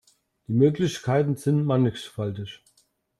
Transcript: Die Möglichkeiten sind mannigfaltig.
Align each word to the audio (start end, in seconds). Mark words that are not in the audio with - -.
Die 0.47 0.53
Möglichkeiten 0.53 1.35
sind 1.35 1.63
mannigfaltig. 1.63 2.63